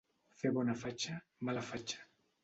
[0.43, 1.17] Fer bona fatxa,
[1.49, 2.01] mala fatxa.